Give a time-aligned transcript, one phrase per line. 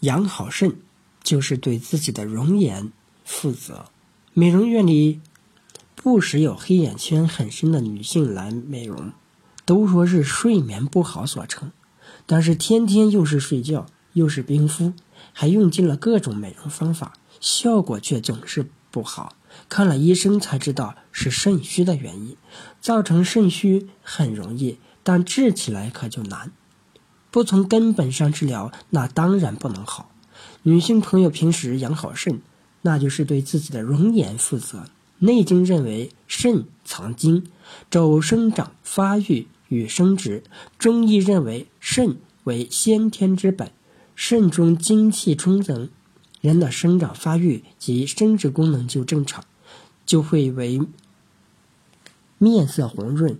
[0.00, 0.76] 养好肾，
[1.22, 2.92] 就是对自己的容颜
[3.24, 3.86] 负责。
[4.32, 5.20] 美容院里
[5.94, 9.12] 不时有黑眼圈很深的女性来美容，
[9.64, 11.72] 都说是睡眠不好所成。
[12.24, 14.92] 但是天天又是睡觉又是冰敷，
[15.32, 19.36] 还用尽了各种美容方法，效果却总是不好。
[19.68, 22.36] 看了医生才知道是肾虚的原因。
[22.80, 26.52] 造成肾虚很容易，但治起来可就难。
[27.30, 30.10] 不从根本上治疗，那当然不能好。
[30.62, 32.40] 女性朋友平时养好肾，
[32.82, 34.78] 那就是对自己的容颜负责。
[35.18, 37.46] 《内经》认为肾藏精，
[37.90, 39.48] 肘生长发育。
[39.70, 40.44] 与生殖，
[40.78, 43.70] 中医认为肾为先天之本，
[44.16, 45.90] 肾中精气充足，
[46.40, 49.44] 人的生长发育及生殖功能就正常，
[50.06, 50.80] 就会为
[52.38, 53.38] 面色红润、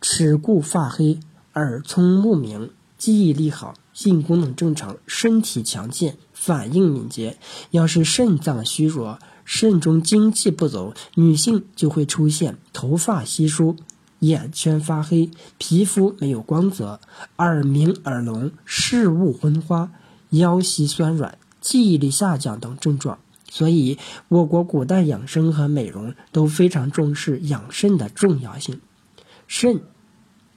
[0.00, 1.20] 齿固发黑、
[1.54, 7.38] 耳聪目明、记忆力好、性功能正常、身体强健、反应敏捷。
[7.70, 13.76] 要是肾脏虚弱，肾中精气不足，女性就会出现头发稀疏。
[14.18, 16.98] 眼圈发黑，皮肤没有光泽，
[17.36, 19.92] 耳鸣耳聋，视物昏花，
[20.30, 23.20] 腰膝酸软，记忆力下降等症状。
[23.48, 28.80] 所以，我国古代养生和美容都非常重视养肾的重要性。
[29.46, 29.80] 肾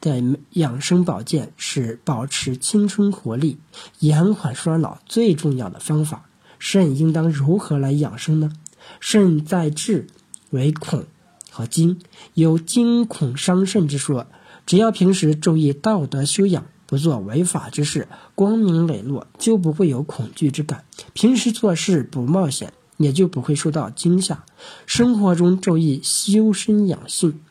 [0.02, 0.22] 的
[0.52, 3.60] 养生保健是保持青春活力、
[4.00, 6.26] 延缓衰老最重要的方法。
[6.60, 8.52] 肾应当如何来养生呢？
[9.00, 10.08] 肾在志
[10.50, 11.06] 为恐。
[11.54, 12.00] 和惊，
[12.34, 14.26] 有惊恐伤肾之说。
[14.66, 20.86] 只要平时注意道德修养，不做违法之事，光明磊落，就不会有恐惧之感。
[21.14, 24.46] 平时做事不冒险，也就不会受到惊吓。
[24.86, 27.42] 生活中注意修身养性，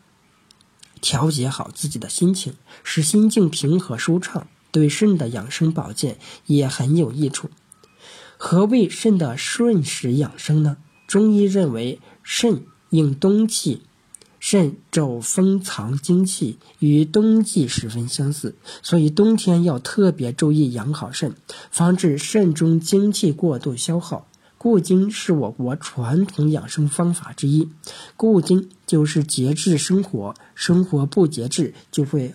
[1.00, 7.50] 调节好自己的心情，使心境平和舒畅，对肾的养生保健也很有益处。
[8.36, 10.76] 何谓肾的顺时养生呢？
[11.06, 13.82] 中医认为，肾应冬气。
[14.38, 21.34] 肾肘风藏精气，与冬季十分相似，所以冬天要特别注意养好肾，
[21.70, 24.26] 防止肾中精气过度消耗。
[24.62, 27.70] 固精是我国传统养生方法之一，
[28.18, 32.34] 固精就是节制生活，生活不节制就会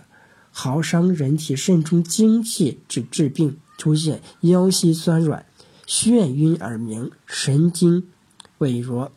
[0.50, 5.46] 耗伤人体肾中精气，致治病，出现腰膝酸软、
[5.86, 8.08] 眩晕耳鸣、神经
[8.58, 9.12] 萎弱、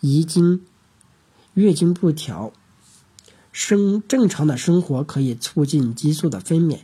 [0.00, 0.62] 遗精。
[1.54, 2.52] 月经不调，
[3.52, 6.80] 生正常的生活可以促进激素的分娩，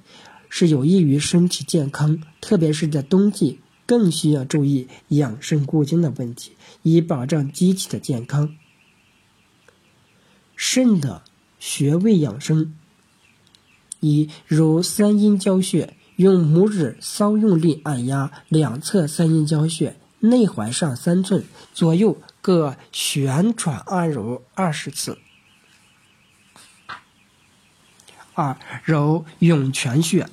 [0.49, 2.23] 是有益于身体健康。
[2.41, 8.55] 特别是在冬季，更需要注意养肾固精的问题，以保障机体的健康。
[10.55, 11.23] 肾的
[11.59, 12.75] 穴位养生：
[14.01, 22.21] 一、揉三阴交穴，用拇指稍用力按压两侧三阴交穴，内踝上三寸左右。
[22.41, 25.19] 各旋转按揉二十次。
[28.33, 30.31] 二揉涌泉穴，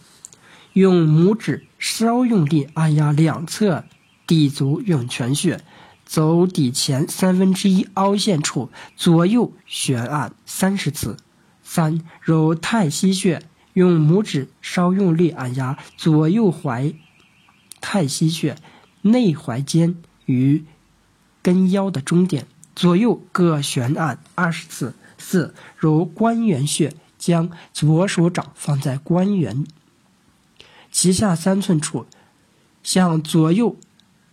[0.76, 3.86] 用拇指稍用力按压两侧
[4.28, 5.62] 底足涌泉穴，
[6.06, 11.16] 走底前三分之一凹陷处左右旋按三十次。
[11.64, 13.42] 三揉太溪穴，
[13.72, 16.94] 用拇指稍用力按压左右踝
[17.80, 18.58] 太溪穴，
[19.02, 20.66] 内踝尖与。
[21.42, 24.94] 跟腰的中点，左右各旋按二十次。
[25.18, 29.66] 四揉关元穴，将左手掌放在关元
[30.96, 32.06] 脐下三寸处，
[32.82, 33.76] 向左右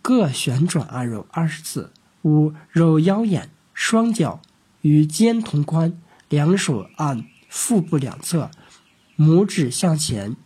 [0.00, 1.91] 各旋转按揉二十次。
[2.23, 4.41] 五揉腰眼，双脚
[4.83, 8.49] 与肩同宽，两手按腹部两侧，
[9.19, 10.37] 拇指向前，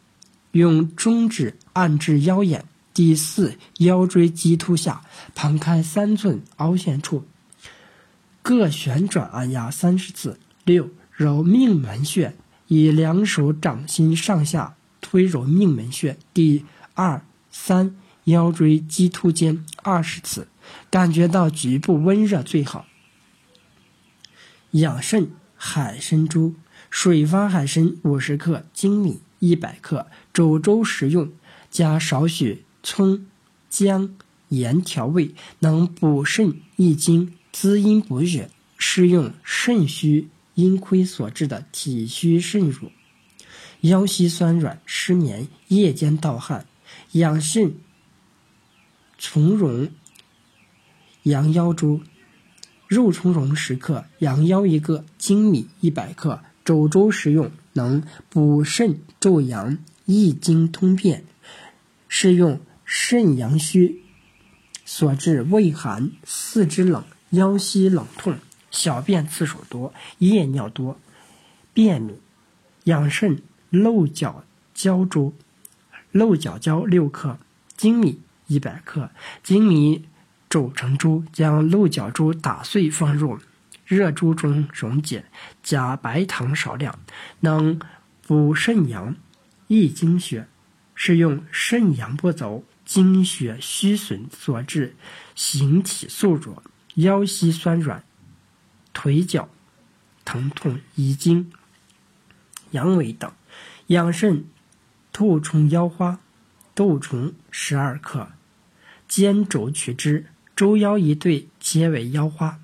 [0.52, 2.64] 用中指按至腰眼。
[2.94, 5.02] 第四，腰椎棘突下
[5.34, 7.26] 旁开三寸凹陷处，
[8.40, 10.40] 各旋转按压三十次。
[10.64, 12.34] 六，揉命门穴，
[12.68, 16.18] 以两手掌心上下推揉命门穴。
[16.34, 16.64] 第
[16.94, 20.48] 二、三腰椎棘突间二十次，
[20.90, 22.86] 感觉到局部温热最好。
[24.72, 26.54] 养肾海参珠，
[26.90, 31.32] 水发海参五十克，粳米一百克，煮粥食用，
[31.70, 32.64] 加少许。
[32.82, 33.26] 葱、
[33.68, 34.14] 姜、
[34.50, 42.92] 盐调味，能补肾益精、滋阴补血，适用肾虚阴亏所致的体虚肾弱、
[43.80, 46.66] 腰膝酸软、失眠、夜间盗汗。
[47.12, 47.74] 养肾
[49.18, 49.88] 从容
[51.22, 52.00] 羊腰珠，
[52.88, 61.24] 肉苁蓉十克，羊腰一个，粳米一百克，煮粥食用，能补肾助阳、益精通便，
[62.08, 62.60] 适用。
[62.88, 64.04] 肾阳虚
[64.84, 68.38] 所致畏寒、四肢冷、腰膝冷痛、
[68.70, 70.96] 小便次数多、夜尿多、
[71.74, 72.14] 便秘。
[72.84, 75.34] 养肾漏角胶珠，
[76.12, 77.38] 漏角胶六克，
[77.76, 79.10] 粳米一百克，
[79.44, 80.06] 粳米
[80.48, 83.38] 煮成珠，将漏角珠打碎放入
[83.84, 85.24] 热珠中溶解，
[85.62, 86.98] 加白糖少量，
[87.40, 87.80] 能
[88.22, 89.14] 补肾阳、
[89.66, 90.48] 益精血，
[90.94, 94.96] 是用肾阳不走、精血虚损所致
[95.34, 96.62] 形体瘦弱、
[96.94, 98.04] 腰膝酸软、
[98.92, 99.48] 腿脚
[100.24, 101.52] 疼痛遗精。
[102.72, 103.32] 阳痿等，
[103.88, 104.44] 养肾，
[105.12, 106.18] 杜虫腰花，
[106.74, 108.26] 杜虫十二克，
[109.06, 112.58] 煎肘取汁，周腰一对，皆为腰花。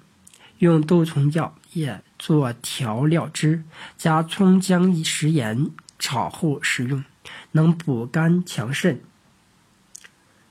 [0.58, 3.62] 用杜虫药液做调料汁，
[3.96, 7.04] 加葱姜食盐炒后食用，
[7.52, 9.00] 能补肝强肾、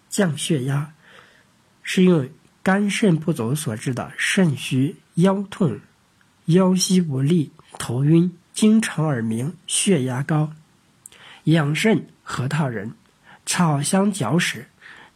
[0.08, 0.94] 降血压，
[1.84, 2.30] 是用
[2.64, 5.82] 肝肾不足所致的肾虚、腰痛、
[6.46, 8.38] 腰膝无力、头晕。
[8.54, 10.52] 经常耳鸣、血压高，
[11.46, 12.94] 养肾核桃仁，
[13.46, 14.68] 炒香嚼食，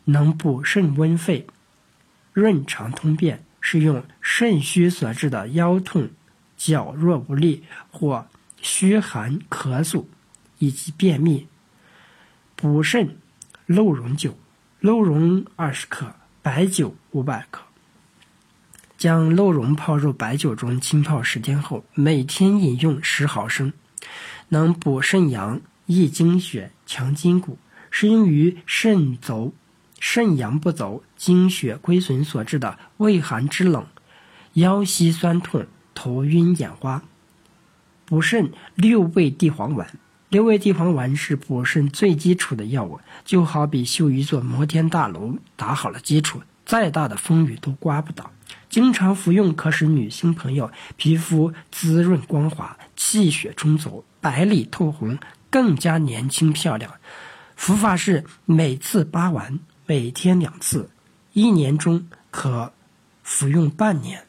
[0.06, 1.45] 能补肾温肺、
[2.33, 6.10] 润肠通便，是用肾虚所致的腰痛、
[6.57, 8.27] 脚弱无力或
[8.62, 10.06] 虚寒咳嗽
[10.57, 11.48] 以及便秘。
[12.56, 13.18] 补肾，
[13.68, 14.38] 鹿茸酒，
[14.80, 17.62] 鹿茸二十克，白酒五百克。
[18.98, 23.74] 将鹿茸泡入白酒中浸泡十天后，每天饮用十毫升，
[24.50, 27.58] 能补肾阳、益精血、强筋骨，
[27.92, 29.54] 适用于肾走、
[30.00, 33.86] 肾阳不走、精血亏损所致的畏寒肢冷、
[34.54, 37.04] 腰膝酸痛、头晕眼花。
[38.06, 39.88] 补肾六味地黄丸，
[40.30, 48.32] 六味地黄丸是补肾最基础的药物，就好比修一座摩天大楼，打好了基础，再大的风雨都刮不倒。
[48.70, 55.19] 经常服用可使女性朋友皮肤滋润光滑、气血充足、白里透红，
[55.51, 56.92] 更加年轻漂亮。
[57.56, 60.89] 服法是每次八丸，每天两次，
[61.33, 62.74] 一年中可
[63.22, 64.25] 服用半年。